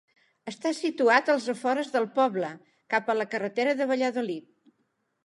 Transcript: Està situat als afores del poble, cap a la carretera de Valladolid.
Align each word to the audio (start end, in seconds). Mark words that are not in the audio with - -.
Està 0.51 0.69
situat 0.77 1.27
als 1.33 1.49
afores 1.53 1.91
del 1.97 2.07
poble, 2.15 2.49
cap 2.95 3.13
a 3.13 3.17
la 3.19 3.29
carretera 3.35 3.77
de 3.83 3.89
Valladolid. 3.93 4.49